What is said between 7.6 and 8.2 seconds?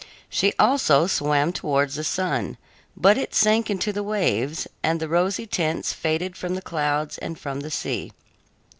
sea.